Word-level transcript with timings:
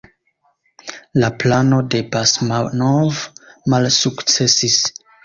La 1.23 1.27
plano 1.43 1.77
de 1.95 1.99
Basmanov 2.15 3.21
malsukcesis. 3.75 4.81